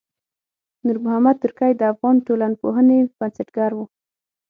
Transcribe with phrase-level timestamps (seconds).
[0.85, 3.79] نورمحمد ترکی د افغان ټولنپوهنې بنسټګر و.